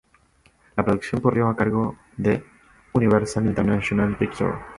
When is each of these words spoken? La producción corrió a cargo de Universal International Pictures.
La 0.75 0.83
producción 0.83 1.21
corrió 1.21 1.47
a 1.47 1.55
cargo 1.55 1.95
de 2.17 2.43
Universal 2.95 3.45
International 3.45 4.17
Pictures. 4.17 4.55